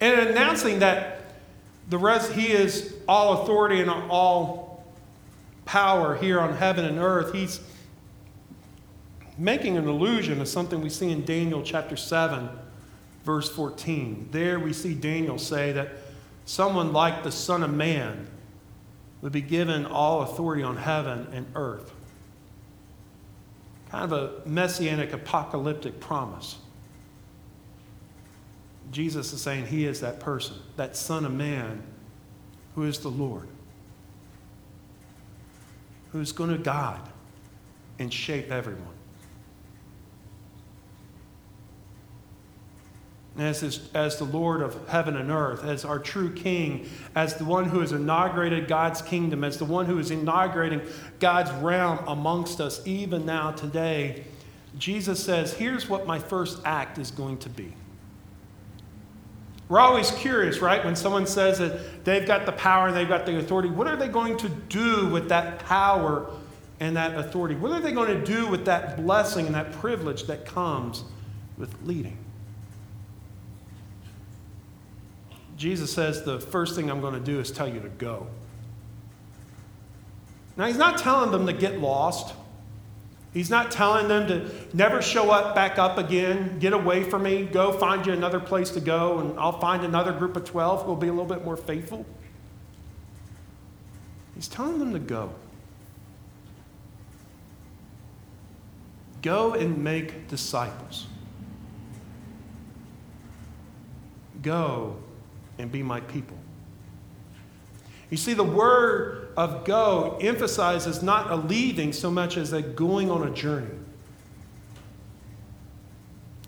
And 0.00 0.28
announcing 0.28 0.78
that 0.78 1.34
the 1.90 1.98
res- 1.98 2.30
He 2.30 2.46
is 2.46 2.95
all 3.08 3.42
authority 3.42 3.80
and 3.80 3.90
all 3.90 4.84
power 5.64 6.16
here 6.16 6.40
on 6.40 6.56
heaven 6.56 6.84
and 6.84 6.98
earth, 6.98 7.32
he's 7.32 7.60
making 9.38 9.76
an 9.76 9.86
allusion 9.86 10.38
to 10.38 10.46
something 10.46 10.80
we 10.80 10.88
see 10.88 11.10
in 11.10 11.24
Daniel 11.24 11.62
chapter 11.62 11.96
7, 11.96 12.48
verse 13.24 13.50
14. 13.50 14.28
There 14.32 14.58
we 14.58 14.72
see 14.72 14.94
Daniel 14.94 15.38
say 15.38 15.72
that 15.72 15.90
someone 16.46 16.92
like 16.92 17.22
the 17.22 17.32
Son 17.32 17.62
of 17.62 17.72
Man 17.72 18.28
would 19.20 19.32
be 19.32 19.42
given 19.42 19.84
all 19.84 20.22
authority 20.22 20.62
on 20.62 20.76
heaven 20.76 21.26
and 21.32 21.46
earth. 21.54 21.92
kind 23.90 24.04
of 24.04 24.12
a 24.12 24.48
messianic 24.48 25.12
apocalyptic 25.12 26.00
promise. 26.00 26.56
Jesus 28.92 29.32
is 29.32 29.42
saying 29.42 29.66
he 29.66 29.84
is 29.84 30.00
that 30.00 30.20
person, 30.20 30.56
that 30.76 30.96
Son 30.96 31.24
of 31.24 31.32
Man 31.32 31.82
who 32.76 32.84
is 32.84 32.98
the 32.98 33.08
Lord, 33.08 33.48
who 36.12 36.20
is 36.20 36.30
going 36.30 36.50
to 36.50 36.58
guide 36.58 37.00
and 37.98 38.12
shape 38.12 38.52
everyone. 38.52 38.86
As, 43.38 43.60
his, 43.60 43.90
as 43.92 44.18
the 44.18 44.24
Lord 44.24 44.62
of 44.62 44.88
heaven 44.88 45.16
and 45.16 45.30
earth, 45.30 45.64
as 45.64 45.84
our 45.84 45.98
true 45.98 46.32
King, 46.32 46.88
as 47.14 47.34
the 47.36 47.44
one 47.44 47.64
who 47.64 47.80
has 47.80 47.92
inaugurated 47.92 48.68
God's 48.68 49.02
kingdom, 49.02 49.42
as 49.42 49.58
the 49.58 49.64
one 49.64 49.86
who 49.86 49.98
is 49.98 50.10
inaugurating 50.10 50.80
God's 51.18 51.50
realm 51.62 51.98
amongst 52.06 52.60
us, 52.60 52.86
even 52.86 53.26
now, 53.26 53.52
today, 53.52 54.24
Jesus 54.78 55.22
says, 55.22 55.54
Here's 55.54 55.88
what 55.88 56.06
my 56.06 56.18
first 56.18 56.60
act 56.64 56.98
is 56.98 57.10
going 57.10 57.38
to 57.38 57.50
be. 57.50 57.74
We're 59.68 59.80
always 59.80 60.10
curious, 60.12 60.60
right? 60.60 60.84
When 60.84 60.94
someone 60.94 61.26
says 61.26 61.58
that 61.58 62.04
they've 62.04 62.26
got 62.26 62.46
the 62.46 62.52
power 62.52 62.88
and 62.88 62.96
they've 62.96 63.08
got 63.08 63.26
the 63.26 63.38
authority, 63.38 63.68
what 63.68 63.88
are 63.88 63.96
they 63.96 64.08
going 64.08 64.36
to 64.38 64.48
do 64.48 65.08
with 65.08 65.28
that 65.28 65.58
power 65.60 66.30
and 66.78 66.96
that 66.96 67.18
authority? 67.18 67.56
What 67.56 67.72
are 67.72 67.80
they 67.80 67.92
going 67.92 68.08
to 68.08 68.24
do 68.24 68.46
with 68.46 68.64
that 68.66 68.96
blessing 68.96 69.46
and 69.46 69.54
that 69.54 69.72
privilege 69.72 70.24
that 70.24 70.46
comes 70.46 71.02
with 71.58 71.74
leading? 71.82 72.16
Jesus 75.56 75.92
says, 75.92 76.22
The 76.22 76.38
first 76.38 76.76
thing 76.76 76.90
I'm 76.90 77.00
going 77.00 77.14
to 77.14 77.20
do 77.20 77.40
is 77.40 77.50
tell 77.50 77.66
you 77.66 77.80
to 77.80 77.88
go. 77.88 78.28
Now, 80.56 80.66
he's 80.66 80.78
not 80.78 80.98
telling 80.98 81.32
them 81.32 81.46
to 81.46 81.52
get 81.52 81.80
lost. 81.80 82.34
He's 83.36 83.50
not 83.50 83.70
telling 83.70 84.08
them 84.08 84.26
to 84.28 84.50
never 84.74 85.02
show 85.02 85.30
up 85.30 85.54
back 85.54 85.78
up 85.78 85.98
again, 85.98 86.58
get 86.58 86.72
away 86.72 87.02
from 87.02 87.24
me, 87.24 87.44
go 87.44 87.70
find 87.70 88.06
you 88.06 88.14
another 88.14 88.40
place 88.40 88.70
to 88.70 88.80
go, 88.80 89.18
and 89.18 89.38
I'll 89.38 89.60
find 89.60 89.84
another 89.84 90.10
group 90.10 90.38
of 90.38 90.46
12 90.46 90.84
who 90.84 90.88
will 90.88 90.96
be 90.96 91.08
a 91.08 91.12
little 91.12 91.26
bit 91.26 91.44
more 91.44 91.58
faithful. 91.58 92.06
He's 94.34 94.48
telling 94.48 94.78
them 94.78 94.94
to 94.94 94.98
go. 94.98 95.34
Go 99.20 99.52
and 99.52 99.84
make 99.84 100.28
disciples. 100.28 101.06
Go 104.40 104.96
and 105.58 105.70
be 105.70 105.82
my 105.82 106.00
people. 106.00 106.38
You 108.08 108.16
see, 108.16 108.32
the 108.32 108.44
word 108.44 109.25
of 109.36 109.64
go 109.64 110.18
emphasizes 110.20 111.02
not 111.02 111.30
a 111.30 111.36
leaving 111.36 111.92
so 111.92 112.10
much 112.10 112.36
as 112.36 112.52
a 112.52 112.62
going 112.62 113.10
on 113.10 113.26
a 113.26 113.30
journey. 113.30 113.74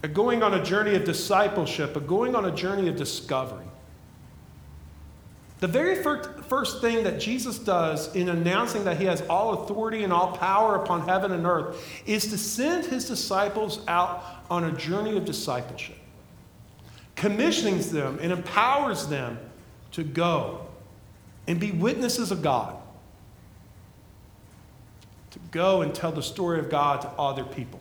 A 0.03 0.09
going 0.09 0.43
on 0.43 0.55
a 0.55 0.65
journey 0.65 0.95
of 0.95 1.05
discipleship, 1.05 1.97
a 1.97 2.01
going 2.01 2.35
on 2.35 2.45
a 2.45 2.51
journey 2.51 2.89
of 2.89 2.97
discovery. 2.97 3.67
The 5.61 5.67
very 5.67 6.03
first, 6.03 6.81
thing 6.81 7.03
that 7.03 7.21
Jesus 7.21 7.59
does 7.59 8.15
in 8.15 8.29
announcing 8.29 8.85
that 8.85 8.97
he 8.97 9.05
has 9.07 9.23
all 9.23 9.65
authority 9.65 10.05
and 10.05 10.13
all 10.13 10.37
power 10.37 10.77
upon 10.77 11.07
heaven 11.07 11.33
and 11.33 11.45
earth 11.45 11.85
is 12.07 12.29
to 12.29 12.39
send 12.39 12.87
his 12.87 13.07
disciples 13.07 13.81
out 13.89 14.23
on 14.51 14.65
a 14.65 14.73
journey 14.73 15.17
of 15.17 15.25
discipleship, 15.25 15.99
commissioning 17.17 17.81
them 17.91 18.19
and 18.23 18.33
empowers 18.33 19.09
them 19.09 19.39
to 19.93 20.05
go 20.05 20.67
and 21.49 21.59
be 21.59 21.73
witnesses 21.73 22.31
of 22.31 22.41
God. 22.41 22.78
To 25.45 25.51
go 25.51 25.83
and 25.83 25.95
tell 25.95 26.13
the 26.13 26.23
story 26.23 26.59
of 26.59 26.71
God 26.71 27.03
to 27.03 27.09
other 27.11 27.45
people. 27.45 27.81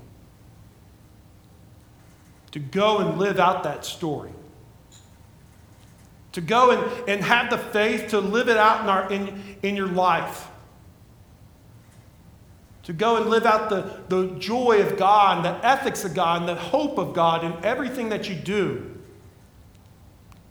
To 2.52 2.60
go 2.60 3.00
and 3.00 3.18
live 3.18 3.40
out 3.40 3.64
that 3.64 3.86
story. 3.86 4.32
To 6.34 6.42
go 6.42 6.72
and, 6.72 7.10
and 7.10 7.24
have 7.24 7.50
the 7.50 7.58
faith 7.58 8.10
to 8.10 8.20
live 8.20 8.48
it 8.48 8.58
out 8.58 8.82
in, 8.82 8.90
our, 8.90 9.12
in, 9.12 9.58
in 9.64 9.76
your 9.76 9.88
life. 9.88 10.48
To 12.84 12.94
go 12.94 13.18
and 13.18 13.30
live 13.30 13.46
out 13.46 13.70
the, 13.70 14.02
the 14.08 14.36
joy 14.40 14.82
of 14.82 14.98
God 14.98 15.38
and 15.38 15.46
the 15.46 15.66
ethics 15.66 16.06
of 16.06 16.14
God 16.14 16.42
and 16.42 16.50
the 16.50 16.56
hope 16.56 16.98
of 16.98 17.14
God 17.14 17.44
in 17.44 17.54
everything 17.66 18.10
that 18.10 18.30
you 18.30 18.36
do. 18.36 18.97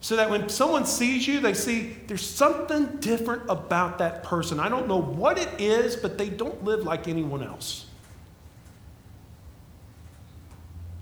So 0.06 0.14
that 0.14 0.30
when 0.30 0.48
someone 0.48 0.86
sees 0.86 1.26
you, 1.26 1.40
they 1.40 1.52
see 1.52 1.96
there's 2.06 2.24
something 2.24 2.98
different 2.98 3.42
about 3.48 3.98
that 3.98 4.22
person. 4.22 4.60
I 4.60 4.68
don't 4.68 4.86
know 4.86 5.02
what 5.02 5.36
it 5.36 5.48
is, 5.60 5.96
but 5.96 6.16
they 6.16 6.28
don't 6.28 6.62
live 6.62 6.84
like 6.84 7.08
anyone 7.08 7.42
else. 7.42 7.86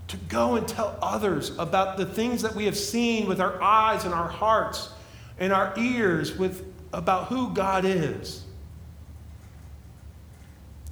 To 0.07 0.17
go 0.17 0.55
and 0.55 0.67
tell 0.67 0.97
others 1.03 1.55
about 1.59 1.97
the 1.97 2.05
things 2.07 2.41
that 2.41 2.55
we 2.55 2.65
have 2.65 2.75
seen 2.75 3.27
with 3.27 3.39
our 3.39 3.61
eyes 3.61 4.05
and 4.05 4.11
our 4.11 4.27
hearts 4.27 4.89
and 5.37 5.53
our 5.53 5.71
ears 5.77 6.35
with 6.35 6.65
about 6.91 7.27
who 7.27 7.53
God 7.53 7.85
is. 7.85 8.43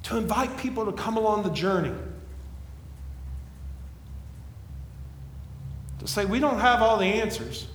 To 0.04 0.18
invite 0.18 0.56
people 0.56 0.86
to 0.86 0.92
come 0.92 1.16
along 1.16 1.42
the 1.42 1.50
journey. 1.50 1.98
To 5.98 6.06
say, 6.06 6.24
we 6.24 6.38
don't 6.38 6.60
have 6.60 6.80
all 6.80 6.96
the 6.96 7.06
answers. 7.06 7.66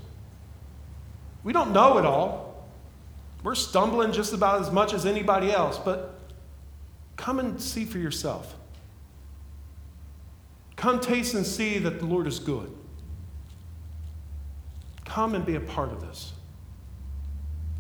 We 1.44 1.54
don't 1.54 1.72
know 1.72 1.98
it 1.98 2.06
all. 2.06 2.68
We're 3.44 3.56
stumbling 3.56 4.12
just 4.12 4.34
about 4.34 4.62
as 4.62 4.72
much 4.72 4.94
as 4.94 5.06
anybody 5.06 5.52
else, 5.52 5.78
but 5.78 6.20
come 7.16 7.40
and 7.40 7.62
see 7.62 7.86
for 7.86 7.98
yourself. 7.98 8.56
Come 10.76 11.00
taste 11.00 11.34
and 11.34 11.46
see 11.46 11.78
that 11.80 12.00
the 12.00 12.06
Lord 12.06 12.28
is 12.28 12.40
good. 12.40 12.74
Come 15.06 15.36
and 15.36 15.46
be 15.46 15.56
a 15.56 15.60
part 15.60 15.92
of 15.92 16.02
this. 16.02 16.34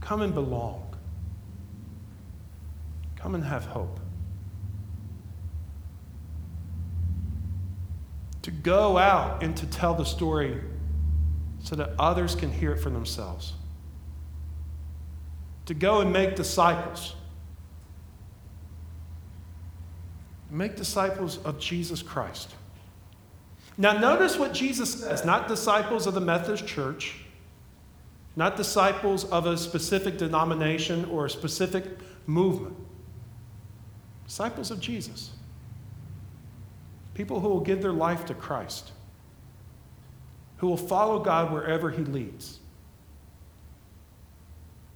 Come 0.01 0.21
and 0.21 0.33
belong. 0.33 0.95
Come 3.15 3.35
and 3.35 3.43
have 3.43 3.65
hope. 3.65 3.99
To 8.43 8.51
go 8.51 8.97
out 8.97 9.43
and 9.43 9.55
to 9.57 9.65
tell 9.67 9.93
the 9.93 10.05
story 10.05 10.61
so 11.63 11.75
that 11.75 11.91
others 11.99 12.35
can 12.35 12.51
hear 12.51 12.71
it 12.71 12.77
for 12.77 12.89
themselves. 12.89 13.53
To 15.65 15.73
go 15.73 16.01
and 16.01 16.11
make 16.11 16.35
disciples. 16.35 17.15
Make 20.49 20.75
disciples 20.75 21.37
of 21.45 21.59
Jesus 21.59 22.01
Christ. 22.01 22.55
Now, 23.77 23.93
notice 23.97 24.37
what 24.37 24.53
Jesus 24.53 24.93
says 25.01 25.23
not 25.23 25.47
disciples 25.47 26.07
of 26.07 26.13
the 26.13 26.21
Methodist 26.21 26.67
Church, 26.67 27.17
not 28.35 28.57
disciples 28.57 29.25
of 29.25 29.45
a 29.45 29.57
specific 29.57 30.17
denomination 30.17 31.05
or 31.05 31.25
a 31.25 31.29
specific 31.29 31.85
movement. 32.25 32.75
Disciples 34.25 34.71
of 34.71 34.79
Jesus. 34.79 35.31
People 37.13 37.39
who 37.41 37.49
will 37.49 37.59
give 37.59 37.81
their 37.81 37.93
life 37.93 38.25
to 38.25 38.33
Christ 38.33 38.91
who 40.59 40.67
will 40.67 40.77
follow 40.77 41.19
God 41.19 41.51
wherever 41.51 41.89
He 41.89 42.03
leads. 42.03 42.59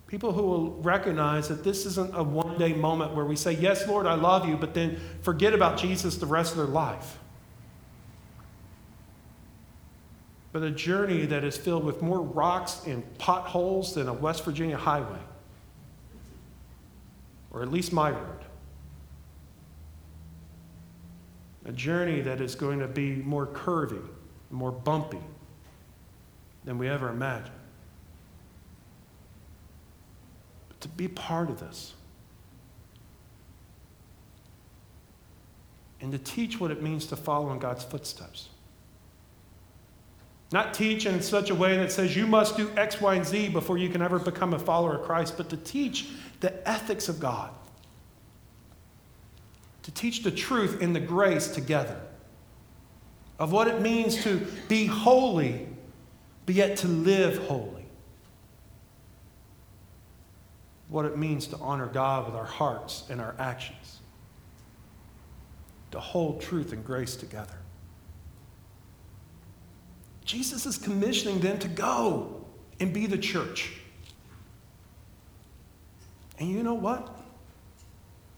People 0.08 0.32
who 0.32 0.44
will 0.44 0.72
recognize 0.82 1.48
that 1.48 1.64
this 1.64 1.86
isn't 1.88 2.16
a 2.16 2.22
one 2.22 2.58
day 2.60 2.74
moment 2.74 3.16
where 3.16 3.26
we 3.26 3.36
say, 3.36 3.54
Yes, 3.54 3.88
Lord, 3.88 4.06
I 4.06 4.14
love 4.14 4.48
you, 4.48 4.56
but 4.58 4.74
then 4.74 5.00
forget 5.22 5.54
about 5.54 5.78
Jesus 5.78 6.18
the 6.18 6.26
rest 6.26 6.52
of 6.52 6.58
their 6.58 6.68
life. 6.68 7.18
But 10.52 10.62
a 10.62 10.70
journey 10.70 11.26
that 11.26 11.44
is 11.44 11.58
filled 11.58 11.84
with 11.84 12.04
more 12.04 12.22
rocks 12.22 12.82
and 12.86 13.04
potholes 13.18 13.96
than 13.96 14.08
a 14.08 14.14
West 14.14 14.46
Virginia 14.46 14.78
highway, 14.78 15.20
or 17.52 17.64
at 17.64 17.72
least 17.72 17.92
my 17.92 18.12
road. 18.12 18.46
A 21.66 21.72
journey 21.72 22.22
that 22.22 22.40
is 22.40 22.54
going 22.54 22.80
to 22.80 22.88
be 22.88 23.16
more 23.16 23.48
curvy, 23.48 24.06
more 24.52 24.72
bumpy, 24.72 25.22
than 26.66 26.78
we 26.78 26.90
ever 26.90 27.10
imagined. 27.10 27.52
But 30.70 30.82
to 30.82 30.88
be 30.88 31.08
part 31.08 31.50
of 31.50 31.60
this 31.60 31.94
and 36.02 36.12
to 36.12 36.18
teach 36.18 36.60
what 36.60 36.70
it 36.70 36.82
means 36.82 37.06
to 37.08 37.16
follow 37.16 37.52
in 37.52 37.60
God's 37.60 37.84
footsteps. 37.84 38.50
Not 40.52 40.74
teach 40.74 41.06
in 41.06 41.22
such 41.22 41.50
a 41.50 41.56
way 41.56 41.78
that 41.78 41.92
says 41.92 42.16
you 42.16 42.28
must 42.28 42.58
do 42.58 42.70
X, 42.78 43.02
Y, 43.02 43.16
and 43.16 43.26
Z 43.26 43.50
before 43.50 43.78
you 43.78 43.90
can 43.90 44.02
ever 44.02 44.20
become 44.20 44.54
a 44.54 44.60
follower 44.60 44.98
of 44.98 45.04
Christ, 45.04 45.36
but 45.38 45.50
to 45.50 45.58
teach 45.58 46.10
the 46.42 46.68
ethics 46.68 47.10
of 47.10 47.20
God. 47.20 47.52
To 49.84 49.92
teach 49.92 50.24
the 50.24 50.32
truth 50.32 50.82
and 50.82 50.96
the 50.96 51.00
grace 51.00 51.48
together 51.48 52.00
of 53.40 53.52
what 53.52 53.68
it 53.68 53.82
means 53.82 54.24
to 54.24 54.46
be 54.68 54.86
holy 54.86 55.68
but 56.46 56.56
yet 56.56 56.78
to 56.78 56.88
live 56.88 57.38
holy. 57.48 57.86
What 60.90 61.06
it 61.06 61.18
means 61.18 61.48
to 61.48 61.58
honor 61.58 61.88
God 61.88 62.26
with 62.26 62.36
our 62.36 62.46
hearts 62.46 63.06
and 63.10 63.20
our 63.22 63.36
actions. 63.40 64.00
to 65.92 66.00
hold 66.00 66.42
truth 66.42 66.74
and 66.74 66.84
grace 66.84 67.16
together. 67.16 67.54
Jesus 70.26 70.66
is 70.66 70.76
commissioning 70.76 71.40
them 71.40 71.60
to 71.60 71.68
go 71.68 72.46
and 72.80 72.92
be 72.92 73.06
the 73.06 73.18
church. 73.18 73.74
And 76.40 76.50
you 76.50 76.64
know 76.64 76.74
what? 76.74 77.16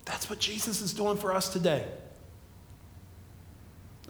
That's 0.04 0.30
what 0.30 0.40
Jesus 0.40 0.82
is 0.82 0.94
doing 0.94 1.16
for 1.16 1.34
us 1.34 1.48
today. 1.48 1.86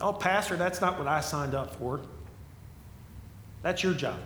Oh, 0.01 0.11
Pastor, 0.11 0.55
that's 0.55 0.81
not 0.81 0.97
what 0.97 1.07
I 1.07 1.21
signed 1.21 1.53
up 1.53 1.75
for. 1.75 2.01
That's 3.65 3.81
your 3.81 3.95
job. 3.95 4.19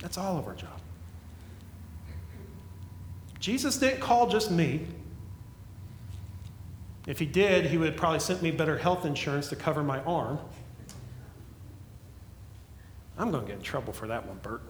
That's 0.00 0.18
all 0.18 0.36
of 0.36 0.48
our 0.48 0.54
job. 0.56 0.80
Jesus 3.38 3.76
didn't 3.76 4.00
call 4.00 4.28
just 4.28 4.50
me. 4.50 4.84
If 7.06 7.20
he 7.20 7.24
did, 7.24 7.66
he 7.66 7.78
would 7.78 7.96
probably 7.96 8.18
sent 8.18 8.42
me 8.42 8.50
better 8.50 8.76
health 8.76 9.04
insurance 9.04 9.48
to 9.50 9.56
cover 9.56 9.84
my 9.84 10.00
arm. 10.00 10.40
I'm 13.16 13.30
going 13.30 13.44
to 13.44 13.46
get 13.46 13.58
in 13.58 13.62
trouble 13.62 13.92
for 13.92 14.08
that 14.08 14.26
one, 14.26 14.40
Bert. 14.42 14.62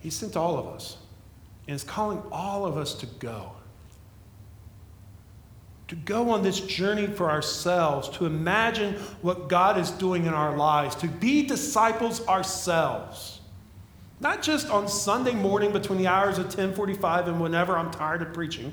He 0.00 0.10
sent 0.10 0.36
all 0.36 0.58
of 0.58 0.66
us 0.66 0.98
and 1.66 1.74
is 1.74 1.84
calling 1.84 2.22
all 2.30 2.66
of 2.66 2.76
us 2.76 2.92
to 2.96 3.06
go. 3.06 3.52
To 5.92 5.96
go 5.96 6.30
on 6.30 6.42
this 6.42 6.58
journey 6.58 7.06
for 7.06 7.30
ourselves, 7.30 8.08
to 8.16 8.24
imagine 8.24 8.94
what 9.20 9.50
God 9.50 9.76
is 9.76 9.90
doing 9.90 10.24
in 10.24 10.32
our 10.32 10.56
lives, 10.56 10.94
to 10.96 11.06
be 11.06 11.42
disciples 11.42 12.26
ourselves. 12.26 13.42
Not 14.18 14.40
just 14.40 14.70
on 14.70 14.88
Sunday 14.88 15.34
morning 15.34 15.70
between 15.70 15.98
the 15.98 16.06
hours 16.06 16.38
of 16.38 16.48
10:45 16.48 17.28
and 17.28 17.42
whenever 17.42 17.76
I'm 17.76 17.90
tired 17.90 18.22
of 18.22 18.32
preaching, 18.32 18.72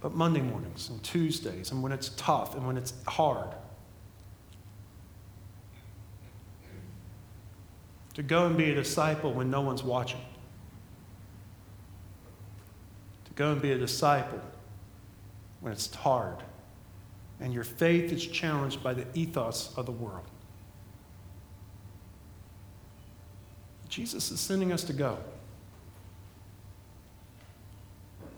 but 0.00 0.14
Monday 0.14 0.40
mornings 0.40 0.88
and 0.88 1.02
Tuesdays 1.02 1.72
and 1.72 1.82
when 1.82 1.90
it's 1.90 2.10
tough 2.16 2.54
and 2.54 2.64
when 2.64 2.76
it's 2.76 2.92
hard. 3.08 3.56
to 8.14 8.22
go 8.22 8.46
and 8.46 8.56
be 8.56 8.70
a 8.70 8.74
disciple 8.76 9.32
when 9.32 9.50
no 9.50 9.60
one's 9.60 9.82
watching, 9.82 10.20
to 13.23 13.23
go 13.34 13.52
and 13.52 13.62
be 13.62 13.72
a 13.72 13.78
disciple 13.78 14.40
when 15.60 15.72
it's 15.72 15.92
hard 15.94 16.42
and 17.40 17.52
your 17.52 17.64
faith 17.64 18.12
is 18.12 18.26
challenged 18.26 18.82
by 18.82 18.94
the 18.94 19.04
ethos 19.14 19.72
of 19.76 19.86
the 19.86 19.92
world. 19.92 20.24
Jesus 23.88 24.30
is 24.30 24.40
sending 24.40 24.72
us 24.72 24.84
to 24.84 24.92
go. 24.92 25.18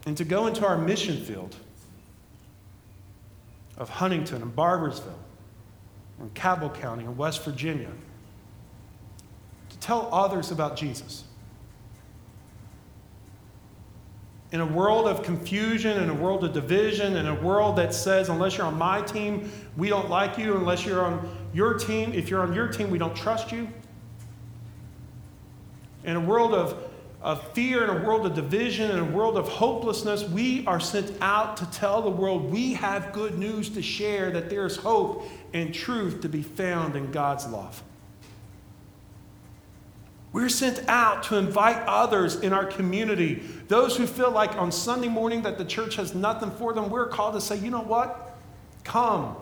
And 0.07 0.17
to 0.17 0.25
go 0.25 0.47
into 0.47 0.67
our 0.67 0.79
mission 0.79 1.25
field 1.25 1.57
of 3.77 3.89
Huntington 3.89 4.43
and 4.43 4.55
Barboursville 4.55 5.19
and 6.21 6.33
Cabell 6.35 6.71
County 6.71 7.05
and 7.05 7.17
West 7.17 7.45
Virginia 7.45 7.91
to 9.71 9.79
tell 9.79 10.09
others 10.13 10.51
about 10.51 10.77
Jesus. 10.77 11.25
In 14.57 14.63
a 14.63 14.67
world 14.67 15.07
of 15.07 15.23
confusion, 15.23 16.03
in 16.03 16.09
a 16.09 16.15
world 16.15 16.43
of 16.43 16.55
division, 16.55 17.17
in 17.17 17.27
a 17.27 17.35
world 17.35 17.77
that 17.77 17.93
says, 17.93 18.31
unless 18.31 18.57
you're 18.57 18.65
on 18.65 18.79
my 18.79 19.03
team, 19.03 19.53
we 19.77 19.91
don't 19.91 20.09
like 20.09 20.39
you, 20.39 20.57
unless 20.57 20.87
you're 20.87 21.05
on 21.05 21.29
your 21.53 21.75
team, 21.75 22.15
if 22.15 22.31
you're 22.31 22.41
on 22.41 22.55
your 22.55 22.67
team, 22.67 22.89
we 22.89 22.97
don't 22.97 23.15
trust 23.15 23.53
you. 23.53 23.69
In 26.05 26.17
a 26.17 26.21
world 26.21 26.55
of, 26.55 26.91
of 27.21 27.53
fear, 27.53 27.85
in 27.85 27.91
a 27.91 28.07
world 28.07 28.25
of 28.25 28.35
division, 28.35 28.91
in 28.91 28.99
a 28.99 29.05
world 29.05 29.37
of 29.37 29.47
hopelessness, 29.47 30.27
we 30.27 30.67
are 30.67 30.81
sent 30.81 31.13
out 31.21 31.59
to 31.59 31.67
tell 31.67 32.01
the 32.01 32.09
world 32.09 32.51
we 32.51 32.73
have 32.73 33.13
good 33.13 33.39
news 33.39 33.69
to 33.69 33.83
share, 33.83 34.31
that 34.31 34.49
there 34.49 34.65
is 34.65 34.79
hope 34.79 35.29
and 35.53 35.75
truth 35.75 36.23
to 36.23 36.31
be 36.31 36.41
found 36.41 36.97
in 36.97 37.11
God's 37.11 37.47
love. 37.47 37.83
We're 40.37 40.51
sent 40.51 40.87
out 40.87 41.23
to 41.23 41.37
invite 41.39 41.83
others 41.87 42.37
in 42.37 42.53
our 42.53 42.67
community. 42.67 43.37
Those 43.69 43.97
who 43.97 44.07
feel 44.07 44.31
like 44.31 44.55
on 44.57 44.71
Sunday 44.71 45.09
morning 45.09 45.41
that 45.45 45.57
the 45.57 45.65
church 45.65 45.97
has 45.97 46.15
nothing 46.15 46.51
for 46.51 46.75
them, 46.75 46.91
we're 46.91 47.07
called 47.09 47.33
to 47.37 47.41
say, 47.41 47.57
you 47.57 47.71
know 47.71 47.81
what? 47.81 48.37
Come, 48.85 49.35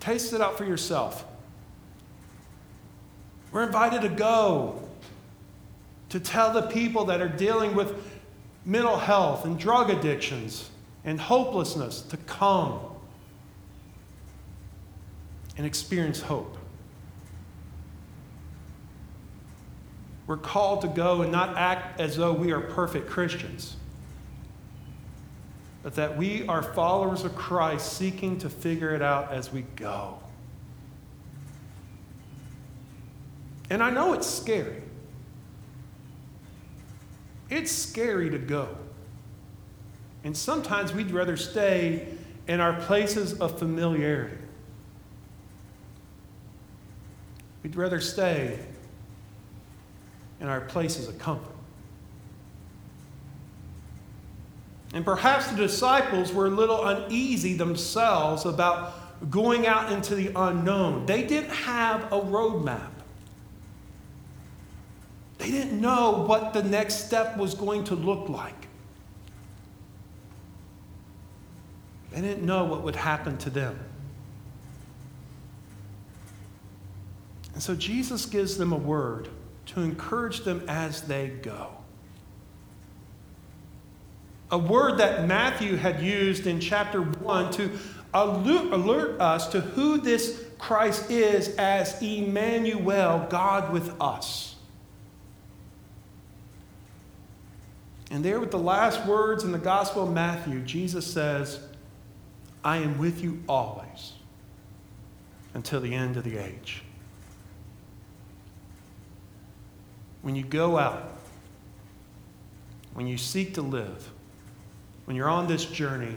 taste 0.00 0.32
it 0.32 0.40
out 0.40 0.56
for 0.56 0.64
yourself. 0.64 1.26
We're 3.52 3.64
invited 3.64 4.00
to 4.00 4.08
go 4.08 4.88
to 6.08 6.18
tell 6.18 6.54
the 6.54 6.62
people 6.62 7.04
that 7.04 7.20
are 7.20 7.28
dealing 7.28 7.74
with 7.74 7.94
mental 8.64 8.96
health 8.96 9.44
and 9.44 9.58
drug 9.58 9.90
addictions 9.90 10.70
and 11.04 11.20
hopelessness 11.20 12.00
to 12.00 12.16
come 12.16 12.80
and 15.58 15.66
experience 15.66 16.22
hope. 16.22 16.56
We're 20.26 20.36
called 20.38 20.80
to 20.82 20.88
go 20.88 21.22
and 21.22 21.30
not 21.30 21.56
act 21.56 22.00
as 22.00 22.16
though 22.16 22.32
we 22.32 22.52
are 22.52 22.60
perfect 22.60 23.08
Christians, 23.08 23.76
but 25.82 25.94
that 25.96 26.16
we 26.16 26.46
are 26.46 26.62
followers 26.62 27.24
of 27.24 27.34
Christ 27.36 27.92
seeking 27.92 28.38
to 28.38 28.48
figure 28.48 28.94
it 28.94 29.02
out 29.02 29.32
as 29.32 29.52
we 29.52 29.62
go. 29.76 30.18
And 33.68 33.82
I 33.82 33.90
know 33.90 34.14
it's 34.14 34.26
scary. 34.26 34.82
It's 37.50 37.70
scary 37.70 38.30
to 38.30 38.38
go. 38.38 38.68
And 40.22 40.34
sometimes 40.34 40.94
we'd 40.94 41.10
rather 41.10 41.36
stay 41.36 42.08
in 42.48 42.60
our 42.60 42.80
places 42.80 43.34
of 43.40 43.58
familiarity. 43.58 44.36
We'd 47.62 47.76
rather 47.76 48.00
stay 48.00 48.58
in 50.40 50.48
our 50.48 50.60
places 50.60 51.08
a 51.08 51.12
comfort. 51.12 51.54
And 54.92 55.04
perhaps 55.04 55.48
the 55.48 55.56
disciples 55.56 56.32
were 56.32 56.46
a 56.46 56.50
little 56.50 56.86
uneasy 56.86 57.54
themselves 57.54 58.44
about 58.44 59.30
going 59.30 59.66
out 59.66 59.90
into 59.90 60.14
the 60.14 60.30
unknown. 60.36 61.06
They 61.06 61.24
didn't 61.24 61.50
have 61.50 62.04
a 62.12 62.20
roadmap. 62.20 62.90
They 65.38 65.50
didn't 65.50 65.80
know 65.80 66.24
what 66.26 66.52
the 66.52 66.62
next 66.62 67.06
step 67.06 67.36
was 67.36 67.54
going 67.54 67.84
to 67.84 67.96
look 67.96 68.28
like. 68.28 68.68
They 72.12 72.20
didn't 72.20 72.46
know 72.46 72.64
what 72.64 72.82
would 72.84 72.94
happen 72.94 73.36
to 73.38 73.50
them. 73.50 73.78
And 77.52 77.62
so 77.62 77.74
Jesus 77.74 78.26
gives 78.26 78.56
them 78.56 78.72
a 78.72 78.76
word 78.76 79.28
to 79.66 79.80
encourage 79.80 80.40
them 80.40 80.64
as 80.68 81.02
they 81.02 81.28
go. 81.28 81.70
A 84.50 84.58
word 84.58 84.98
that 84.98 85.26
Matthew 85.26 85.76
had 85.76 86.00
used 86.00 86.46
in 86.46 86.60
chapter 86.60 87.00
1 87.02 87.52
to 87.52 87.70
alert 88.12 89.20
us 89.20 89.48
to 89.48 89.60
who 89.60 89.98
this 89.98 90.44
Christ 90.58 91.10
is 91.10 91.48
as 91.56 92.00
Emmanuel, 92.00 93.26
God 93.28 93.72
with 93.72 94.00
us. 94.00 94.54
And 98.12 98.24
there, 98.24 98.38
with 98.38 98.52
the 98.52 98.58
last 98.58 99.04
words 99.06 99.42
in 99.42 99.50
the 99.50 99.58
Gospel 99.58 100.04
of 100.04 100.12
Matthew, 100.12 100.60
Jesus 100.60 101.04
says, 101.04 101.58
I 102.62 102.76
am 102.76 102.96
with 102.98 103.24
you 103.24 103.42
always 103.48 104.12
until 105.52 105.80
the 105.80 105.92
end 105.92 106.16
of 106.16 106.22
the 106.22 106.38
age. 106.38 106.83
When 110.24 110.34
you 110.34 110.42
go 110.42 110.78
out, 110.78 111.12
when 112.94 113.06
you 113.06 113.18
seek 113.18 113.52
to 113.54 113.62
live, 113.62 114.10
when 115.04 115.16
you're 115.16 115.28
on 115.28 115.46
this 115.46 115.66
journey, 115.66 116.16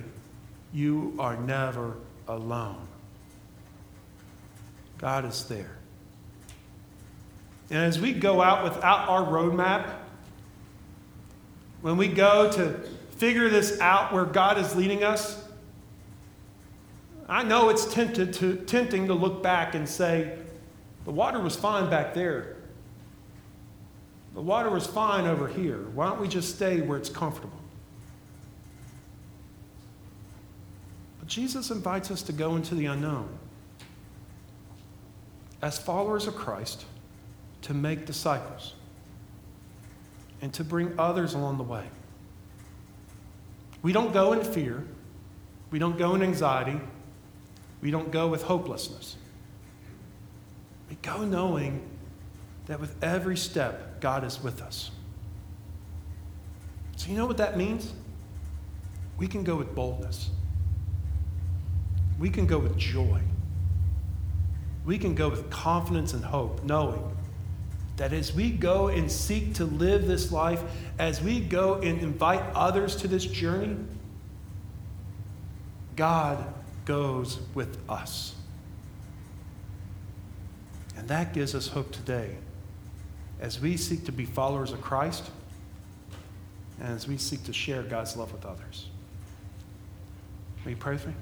you 0.71 1.13
are 1.19 1.35
never 1.35 1.97
alone. 2.25 2.87
God 4.97 5.25
is 5.25 5.43
there. 5.49 5.75
And 7.69 7.79
as 7.79 7.99
we 7.99 8.13
go 8.13 8.41
out 8.41 8.63
without 8.63 9.09
our 9.09 9.25
roadmap, 9.25 9.93
when 11.81 11.97
we 11.97 12.07
go 12.07 12.49
to 12.53 12.79
figure 13.17 13.49
this 13.49 13.77
out 13.81 14.13
where 14.13 14.23
God 14.23 14.57
is 14.57 14.73
leading 14.73 15.03
us, 15.03 15.43
I 17.27 17.43
know 17.43 17.67
it's 17.67 17.93
tempted 17.93 18.31
to, 18.35 18.55
tempting 18.55 19.07
to 19.07 19.13
look 19.13 19.43
back 19.43 19.75
and 19.75 19.87
say, 19.87 20.37
the 21.03 21.11
water 21.11 21.41
was 21.41 21.57
fine 21.57 21.89
back 21.89 22.13
there. 22.13 22.56
The 24.37 24.43
water 24.43 24.69
was 24.69 24.85
fine 24.85 25.25
over 25.25 25.47
here. 25.47 25.79
Why 25.95 26.05
don't 26.05 26.21
we 26.21 26.27
just 26.27 26.53
stay 26.53 26.79
where 26.79 26.99
it's 26.99 27.09
comfortable? 27.09 27.57
But 31.17 31.27
Jesus 31.27 31.71
invites 31.71 32.11
us 32.11 32.21
to 32.21 32.33
go 32.33 32.55
into 32.55 32.75
the 32.75 32.85
unknown. 32.85 33.29
As 35.63 35.79
followers 35.79 36.27
of 36.27 36.35
Christ, 36.35 36.85
to 37.63 37.73
make 37.73 38.05
disciples. 38.05 38.75
and 40.39 40.53
to 40.53 40.63
bring 40.63 40.93
others 40.99 41.33
along 41.33 41.57
the 41.57 41.63
way. 41.63 41.85
We 43.81 43.91
don't 43.91 44.13
go 44.13 44.33
in 44.33 44.43
fear. 44.43 44.85
We 45.71 45.79
don't 45.79 45.97
go 45.97 46.13
in 46.13 46.21
anxiety. 46.21 46.79
We 47.81 47.89
don't 47.89 48.11
go 48.11 48.27
with 48.27 48.43
hopelessness. 48.43 49.15
We 50.91 50.95
go 51.01 51.25
knowing 51.25 51.96
that 52.67 52.79
with 52.79 53.01
every 53.03 53.37
step, 53.37 54.01
God 54.01 54.23
is 54.23 54.41
with 54.43 54.61
us. 54.61 54.91
So, 56.97 57.09
you 57.09 57.17
know 57.17 57.25
what 57.25 57.37
that 57.37 57.57
means? 57.57 57.93
We 59.17 59.27
can 59.27 59.43
go 59.43 59.55
with 59.55 59.73
boldness. 59.73 60.29
We 62.19 62.29
can 62.29 62.45
go 62.45 62.59
with 62.59 62.77
joy. 62.77 63.21
We 64.85 64.97
can 64.97 65.15
go 65.15 65.29
with 65.29 65.49
confidence 65.49 66.13
and 66.13 66.23
hope, 66.23 66.63
knowing 66.63 67.15
that 67.97 68.13
as 68.13 68.33
we 68.33 68.51
go 68.51 68.87
and 68.87 69.11
seek 69.11 69.55
to 69.55 69.65
live 69.65 70.05
this 70.05 70.31
life, 70.31 70.61
as 70.99 71.21
we 71.21 71.39
go 71.39 71.75
and 71.75 71.99
invite 71.99 72.43
others 72.53 72.95
to 72.97 73.07
this 73.07 73.25
journey, 73.25 73.75
God 75.95 76.53
goes 76.85 77.39
with 77.53 77.77
us. 77.89 78.35
And 80.95 81.07
that 81.07 81.33
gives 81.33 81.53
us 81.55 81.67
hope 81.67 81.91
today 81.91 82.37
as 83.39 83.59
we 83.59 83.77
seek 83.77 84.05
to 84.05 84.11
be 84.11 84.25
followers 84.25 84.71
of 84.71 84.81
Christ 84.81 85.29
and 86.79 86.89
as 86.93 87.07
we 87.07 87.17
seek 87.17 87.43
to 87.45 87.53
share 87.53 87.83
God's 87.83 88.15
love 88.15 88.31
with 88.31 88.45
others. 88.45 88.87
Will 90.63 90.71
you 90.71 90.77
pray 90.77 90.93
with 90.93 91.07
me? 91.07 91.13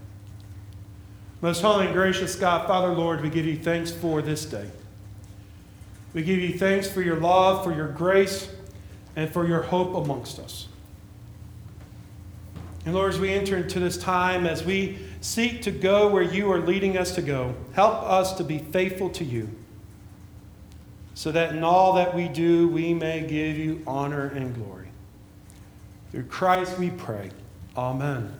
Most 1.41 1.61
holy 1.61 1.85
and 1.85 1.93
gracious 1.93 2.35
God, 2.35 2.67
Father, 2.67 2.89
Lord, 2.89 3.21
we 3.21 3.29
give 3.29 3.45
you 3.45 3.57
thanks 3.57 3.91
for 3.91 4.21
this 4.21 4.45
day. 4.45 4.67
We 6.13 6.23
give 6.23 6.39
you 6.39 6.57
thanks 6.57 6.89
for 6.89 7.01
your 7.01 7.17
love, 7.17 7.63
for 7.63 7.73
your 7.73 7.89
grace, 7.89 8.49
and 9.15 9.29
for 9.29 9.45
your 9.45 9.61
hope 9.61 9.93
amongst 9.95 10.39
us. 10.39 10.67
And 12.85 12.93
Lord, 12.93 13.13
as 13.13 13.19
we 13.19 13.33
enter 13.33 13.57
into 13.57 13.79
this 13.79 13.97
time, 13.97 14.45
as 14.45 14.63
we 14.63 14.97
seek 15.19 15.61
to 15.63 15.71
go 15.71 16.07
where 16.07 16.23
you 16.23 16.51
are 16.51 16.59
leading 16.59 16.97
us 16.97 17.15
to 17.15 17.21
go, 17.21 17.55
help 17.73 18.03
us 18.03 18.33
to 18.37 18.43
be 18.43 18.59
faithful 18.59 19.09
to 19.11 19.23
you, 19.23 19.49
so 21.15 21.31
that 21.31 21.55
in 21.55 21.63
all 21.63 21.93
that 21.93 22.13
we 22.13 22.27
do, 22.27 22.67
we 22.67 22.93
may 22.93 23.21
give 23.21 23.57
you 23.57 23.81
honor 23.87 24.27
and 24.27 24.53
glory. 24.53 24.89
Through 26.11 26.25
Christ 26.25 26.77
we 26.77 26.91
pray. 26.91 27.31
Amen. 27.75 28.37